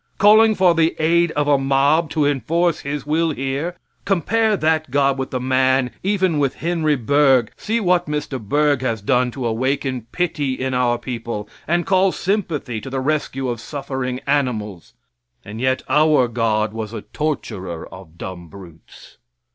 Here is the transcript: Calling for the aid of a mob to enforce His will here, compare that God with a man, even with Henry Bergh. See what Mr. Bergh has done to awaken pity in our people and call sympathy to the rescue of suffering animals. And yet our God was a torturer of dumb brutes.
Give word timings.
Calling 0.17 0.55
for 0.55 0.73
the 0.73 0.95
aid 0.97 1.29
of 1.33 1.47
a 1.47 1.59
mob 1.59 2.09
to 2.09 2.25
enforce 2.25 2.79
His 2.79 3.05
will 3.05 3.29
here, 3.29 3.75
compare 4.03 4.57
that 4.57 4.89
God 4.89 5.19
with 5.19 5.31
a 5.31 5.39
man, 5.39 5.91
even 6.01 6.39
with 6.39 6.55
Henry 6.55 6.97
Bergh. 6.97 7.49
See 7.55 7.79
what 7.79 8.07
Mr. 8.07 8.39
Bergh 8.43 8.81
has 8.81 9.03
done 9.03 9.29
to 9.29 9.45
awaken 9.45 10.07
pity 10.11 10.55
in 10.55 10.73
our 10.73 10.97
people 10.97 11.47
and 11.67 11.85
call 11.85 12.11
sympathy 12.11 12.81
to 12.81 12.89
the 12.89 12.99
rescue 12.99 13.47
of 13.47 13.61
suffering 13.61 14.19
animals. 14.25 14.95
And 15.45 15.61
yet 15.61 15.83
our 15.87 16.27
God 16.27 16.73
was 16.73 16.93
a 16.93 17.03
torturer 17.03 17.87
of 17.93 18.17
dumb 18.17 18.47
brutes. 18.47 19.17